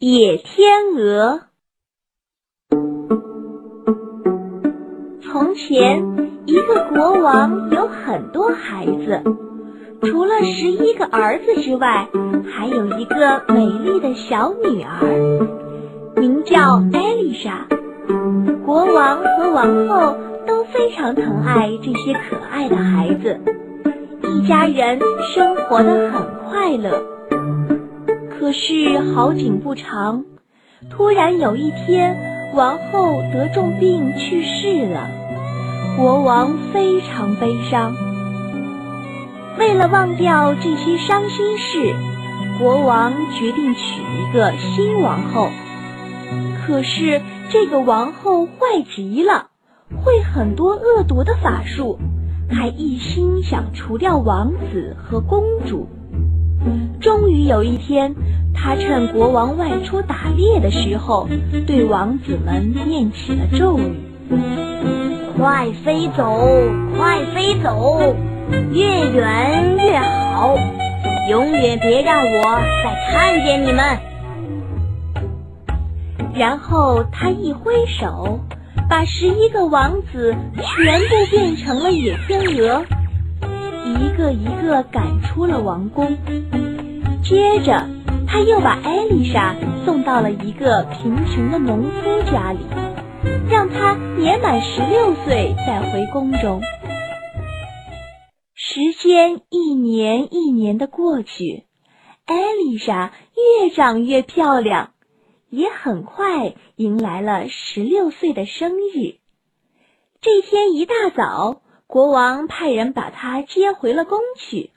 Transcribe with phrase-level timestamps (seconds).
[0.00, 1.40] 野天鹅。
[5.20, 6.04] 从前，
[6.46, 9.20] 一个国王有很多孩子，
[10.02, 12.08] 除了十一个儿子之外，
[12.48, 17.66] 还有一个美丽的小女儿，名叫艾丽莎。
[18.64, 23.40] 国王和王后都非常疼爱这些可爱的孩子，
[24.22, 25.00] 一家人
[25.34, 27.17] 生活的很快乐。
[28.38, 30.24] 可是好景不长，
[30.90, 32.16] 突然有一天，
[32.54, 35.10] 王后得重病去世了。
[35.96, 37.96] 国王非常悲伤。
[39.58, 41.96] 为了忘掉这些伤心事，
[42.60, 45.48] 国王决定娶一个新王后。
[46.64, 48.52] 可是这个王后坏
[48.94, 49.48] 极了，
[50.04, 51.98] 会很多恶毒的法术，
[52.48, 55.88] 还一心想除掉王子和公主。
[57.00, 58.14] 终于有一天，
[58.54, 61.28] 他趁国王外出打猎的时候，
[61.66, 63.96] 对王子们念起了咒语
[65.38, 66.48] ：“快飞走，
[66.96, 68.14] 快飞走，
[68.72, 70.56] 越远越好，
[71.30, 72.42] 永远别让我
[72.82, 73.84] 再看见你们。”
[76.34, 78.40] 然后他一挥手，
[78.88, 82.84] 把十一个王子全部变成了野天鹅，
[83.94, 86.16] 一个一个赶出了王宫。
[87.22, 87.86] 接着，
[88.26, 92.60] 他又把艾丽莎送到了一个贫穷的农夫家里，
[93.50, 96.60] 让她年满十六岁再回宫中。
[98.54, 101.64] 时间一年一年的过去，
[102.26, 103.12] 艾丽莎
[103.60, 104.92] 越长越漂亮，
[105.50, 109.16] 也很快迎来了十六岁的生日。
[110.20, 114.70] 这天一大早，国王派人把她接回了宫去。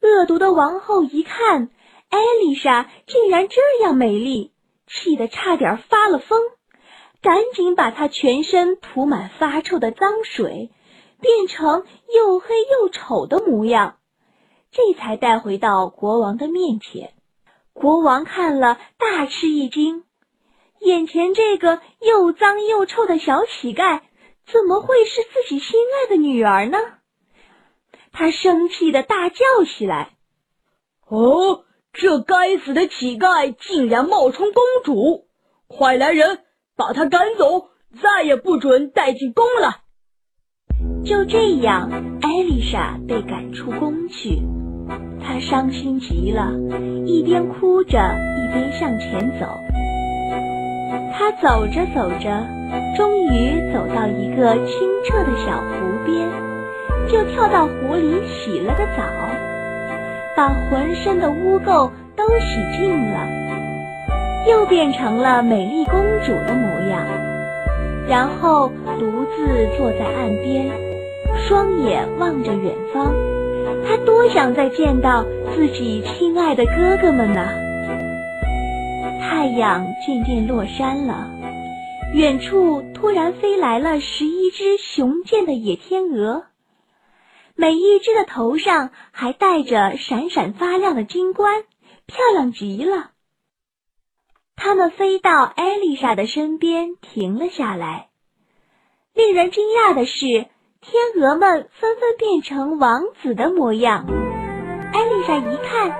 [0.00, 1.68] 恶毒的王后一看。
[2.08, 4.52] 艾丽莎竟然这样美丽，
[4.86, 6.40] 气得差点发了疯，
[7.20, 10.70] 赶紧把她全身涂满发臭的脏水，
[11.20, 11.84] 变成
[12.14, 13.96] 又黑又丑的模样，
[14.70, 17.12] 这才带回到国王的面前。
[17.72, 20.04] 国王看了大吃一惊，
[20.78, 24.02] 眼前这个又脏又臭的小乞丐，
[24.50, 26.78] 怎么会是自己心爱的女儿呢？
[28.12, 30.10] 他生气的大叫起来
[31.08, 31.64] ：“哦！”
[31.98, 35.28] 这该死的乞丐竟然冒充公主！
[35.66, 36.40] 快来人，
[36.76, 37.70] 把他赶走，
[38.02, 39.78] 再也不准带进宫了。
[41.06, 41.90] 就这样，
[42.20, 44.42] 艾丽莎被赶出宫去，
[45.22, 46.52] 她伤心极了，
[47.06, 49.46] 一边哭着一边向前走。
[51.14, 52.46] 她走着走着，
[52.96, 56.28] 终于走到一个清澈的小湖边，
[57.08, 59.02] 就跳到湖里洗了个澡。
[60.36, 63.26] 把浑身的污垢都洗净了，
[64.46, 67.00] 又变成了美丽公主的模样，
[68.06, 70.66] 然后独自坐在岸边，
[71.48, 73.14] 双眼望着远方。
[73.88, 77.46] 她多想再见到自己亲爱的哥哥们呢！
[79.22, 81.30] 太阳渐渐落山了，
[82.14, 86.44] 远处突然飞来了十一只雄健的野天鹅。
[87.54, 91.64] 每一只的头上还戴着闪闪发亮的金冠，
[92.06, 93.10] 漂亮极了。
[94.54, 98.08] 它们飞到艾丽莎的身边，停了下来。
[99.14, 100.50] 令人惊讶的是，天
[101.20, 104.06] 鹅们纷纷变成王子的模样。
[104.92, 105.90] 艾丽莎一看，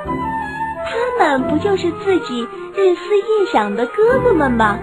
[0.86, 2.42] 他们不就是自己
[2.74, 4.78] 日思夜想的哥哥们吗？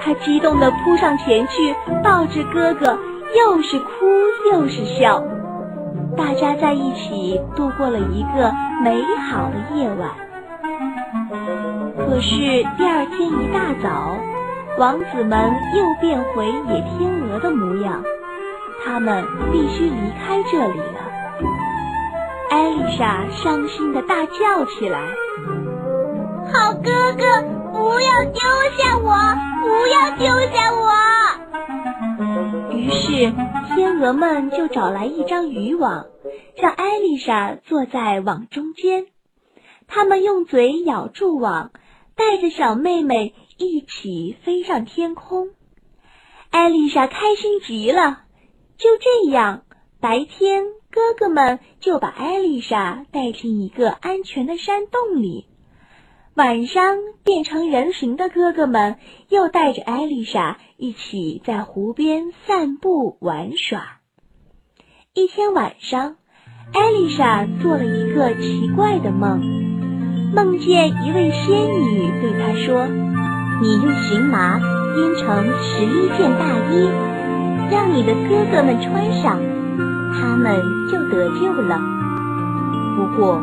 [0.00, 2.98] 她激动地扑上前去，抱着哥哥，
[3.36, 3.88] 又是哭
[4.52, 5.22] 又是笑。
[6.16, 8.52] 大家在一起度过了一个
[8.82, 10.10] 美好的夜晚。
[11.98, 12.36] 可是
[12.76, 14.16] 第二天一大早，
[14.78, 18.02] 王子们又变回野天鹅的模样，
[18.84, 21.00] 他们必须离开这里了。
[22.48, 25.00] 艾丽莎伤心的大叫起来
[26.52, 27.42] ：“好哥哥，
[27.72, 28.40] 不要丢
[28.78, 29.12] 下我，
[29.66, 30.86] 不要丢下我！”
[32.70, 33.32] 于是，
[33.74, 36.06] 天鹅们就找来一张渔网，
[36.56, 39.06] 让艾丽莎坐在网中间。
[39.88, 41.72] 他们用嘴咬住网，
[42.14, 45.50] 带着小妹妹一起飞上天空。
[46.50, 48.20] 艾丽莎开心极了。
[48.78, 49.62] 就这样，
[50.00, 55.48] 白天哥哥们就把艾丽莎带进一个安全的山洞里。
[56.36, 58.96] 晚上变成人形的哥哥们
[59.30, 64.00] 又带着艾丽莎一起在湖边散步玩耍。
[65.14, 66.16] 一天晚上，
[66.74, 69.40] 艾丽莎做了一个奇怪的梦，
[70.34, 72.86] 梦见一位仙女对他说
[73.62, 76.90] ：“你用荨麻编成十一件大衣，
[77.70, 79.40] 让你的哥哥们穿上，
[80.12, 80.60] 他们
[80.92, 81.80] 就得救了。
[82.94, 83.42] 不过，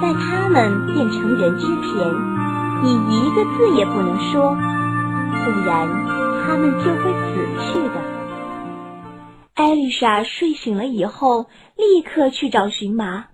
[0.00, 2.14] 在他们变成人之前，
[2.82, 4.56] 你一个字也不能说，
[5.44, 5.88] 不然
[6.46, 7.34] 他们就会死
[7.72, 8.00] 去的。”
[9.54, 11.46] 艾丽莎睡醒了以后，
[11.76, 13.26] 立刻去找荨麻。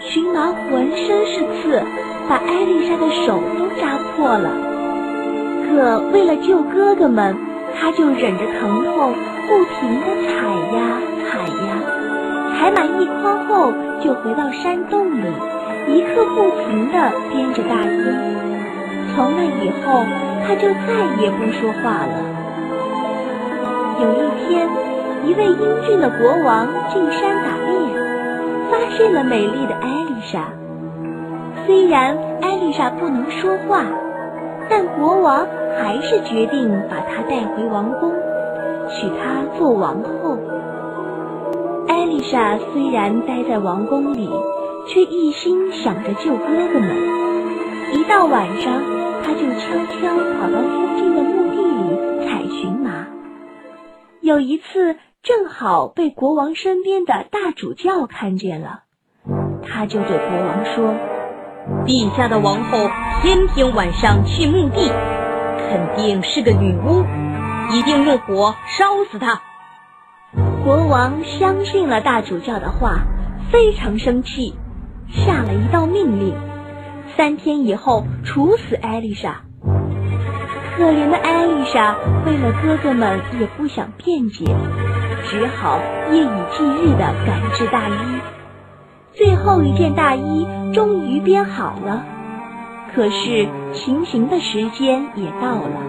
[0.00, 1.82] 荨麻浑身是刺，
[2.28, 4.50] 把艾丽莎的手都扎破了。
[5.64, 7.36] 可为了救哥哥们，
[7.74, 9.14] 她就忍着疼痛，
[9.48, 10.46] 不停地踩
[10.76, 11.80] 呀踩呀，
[12.56, 13.70] 采满一筐后，
[14.00, 15.24] 就回到山洞里，
[15.88, 18.02] 一刻不停地编着大衣。
[19.14, 20.04] 从那以后，
[20.46, 22.14] 他就再也不说话了。
[24.00, 24.66] 有一天，
[25.24, 27.76] 一位英俊的国王进山打猎。
[28.68, 30.48] 发现了美丽的艾丽莎。
[31.64, 33.84] 虽然艾丽莎不能说话，
[34.68, 35.46] 但国王
[35.78, 38.12] 还是决定把她带回王宫，
[38.90, 40.36] 娶她做王后。
[42.06, 44.30] 丽莎虽然待在王宫里，
[44.88, 46.96] 却一心想着救哥哥们。
[47.92, 48.72] 一到晚上，
[49.22, 50.08] 她就悄悄
[50.38, 53.06] 跑到附近的墓地里采荨麻。
[54.20, 54.96] 有一次。
[55.22, 58.82] 正好被国王身边的大主教看见了，
[59.66, 60.94] 他就对国王说
[61.84, 62.88] ：“陛下的王后
[63.22, 64.88] 天天晚上去墓地，
[65.68, 67.02] 肯定是个女巫，
[67.72, 69.42] 一定用火烧死她。”
[70.66, 73.06] 国王相信了大主教的话，
[73.52, 74.52] 非常生气，
[75.08, 76.34] 下了一道命令：
[77.16, 79.42] 三天以后处死艾丽莎。
[80.76, 81.94] 可怜的艾丽莎
[82.26, 84.44] 为了哥哥们，也不想辩解。
[85.26, 85.78] 只好
[86.10, 87.94] 夜以继日地赶制大衣，
[89.12, 92.04] 最后一件大衣终于编好了。
[92.92, 95.80] 可是行刑的时间也到了，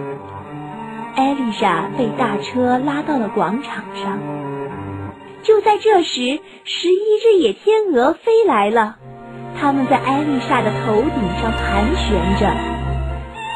[1.16, 4.20] 艾丽莎被大车拉到了广场上。
[5.48, 8.98] 就在这时，十一只野天鹅飞来了，
[9.58, 12.54] 它们在艾丽莎的头顶上盘旋着，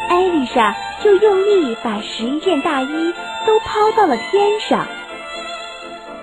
[0.08, 0.74] 艾丽莎
[1.04, 3.14] 就用力把十一件大衣
[3.46, 4.86] 都抛到了天上。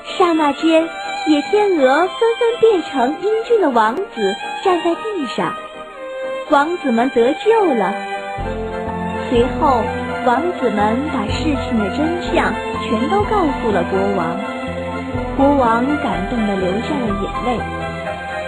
[0.06, 0.88] 刹那间，
[1.26, 4.34] 野天鹅纷纷变成英俊的王子，
[4.64, 5.52] 站在地上。
[6.48, 7.92] 王子们得救了。
[9.28, 9.82] 随后，
[10.24, 12.54] 王子们把事情的真相
[12.88, 14.57] 全都告诉了国王。
[15.38, 17.55] 国王感动的流下了眼泪，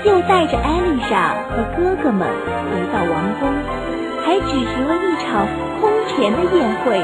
[0.05, 3.49] 又带着艾丽莎和哥哥们回到王宫，
[4.25, 5.47] 还举行了一场
[5.81, 6.99] 空前的宴会，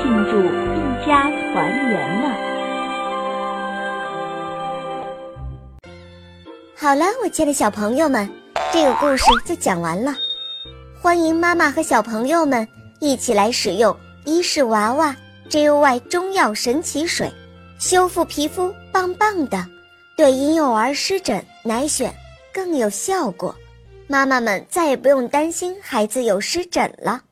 [0.00, 2.34] 庆祝一家团圆呢。
[6.74, 8.26] 好了，我亲爱的小朋友们，
[8.72, 10.14] 这个故事就讲完了。
[11.02, 12.66] 欢迎妈妈和小朋友们
[12.98, 13.94] 一起来使用
[14.24, 15.14] 伊氏娃娃
[15.50, 17.30] JOY 中药神奇水，
[17.78, 19.64] 修复皮肤棒棒的，
[20.16, 22.10] 对婴幼儿湿疹、奶癣
[22.52, 23.54] 更有效果。
[24.08, 27.22] 妈妈们再也不用担心孩子有湿疹了。